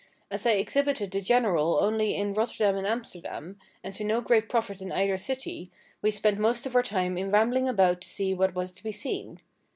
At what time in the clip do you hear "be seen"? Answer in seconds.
8.83-9.41